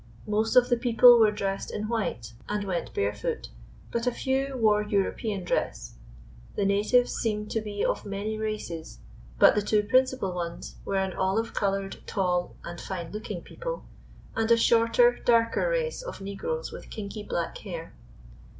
Most 0.25 0.55
of 0.55 0.67
the 0.69 0.77
people 0.77 1.19
were 1.19 1.29
dressed 1.29 1.69
in 1.69 1.87
white 1.87 2.33
and 2.49 2.63
went 2.63 2.91
bare 2.91 3.13
foot, 3.13 3.49
but 3.91 4.07
a 4.07 4.11
few 4.11 4.57
wore 4.57 4.81
European 4.81 5.43
dress. 5.43 5.93
The 6.55 6.65
na 6.65 6.81
tives 6.81 7.09
seemed 7.09 7.51
to 7.51 7.61
be 7.61 7.85
of 7.85 8.03
many 8.03 8.35
races, 8.35 8.97
but 9.37 9.53
the 9.53 9.61
two 9.61 9.83
principal 9.83 10.33
ones 10.33 10.75
were 10.85 10.95
an 10.97 11.13
olive 11.13 11.53
colored, 11.53 11.97
tall 12.07 12.55
and 12.63 12.81
fine 12.81 13.11
looking 13.11 13.43
people, 13.43 13.85
and 14.35 14.49
a 14.49 14.57
shorter, 14.57 15.19
darker 15.23 15.69
race 15.69 16.01
of 16.01 16.19
negroes 16.19 16.71
with 16.71 16.89
kinky, 16.89 17.21
black 17.21 17.55
hair. 17.59 17.93